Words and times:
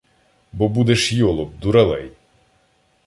Бо 0.53 0.69
будеш 0.69 1.11
йолоп, 1.13 1.55
дуралей. 1.59 2.11